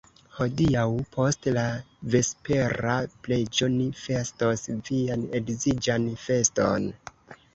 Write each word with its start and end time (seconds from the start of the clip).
Hodiaŭ 0.35 0.83
post 1.15 1.47
la 1.57 1.65
vespera 2.13 2.95
preĝo 3.27 3.69
ni 3.75 3.85
festos 4.05 4.65
vian 4.89 5.27
edziĝan 5.41 6.09
feston! 6.25 6.89